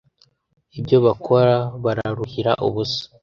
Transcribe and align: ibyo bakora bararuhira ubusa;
ibyo 0.79 0.97
bakora 1.05 1.57
bararuhira 1.83 2.51
ubusa; 2.67 3.03